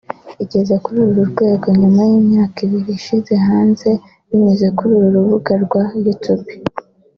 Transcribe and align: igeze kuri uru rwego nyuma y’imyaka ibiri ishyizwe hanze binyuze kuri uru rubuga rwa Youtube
igeze 0.43 0.75
kuri 0.83 0.99
uru 1.07 1.23
rwego 1.31 1.67
nyuma 1.79 2.01
y’imyaka 2.09 2.57
ibiri 2.65 2.91
ishyizwe 2.99 3.33
hanze 3.47 3.89
binyuze 4.27 4.67
kuri 4.77 4.91
uru 4.95 5.07
rubuga 5.15 5.53
rwa 5.65 5.83
Youtube 6.03 6.49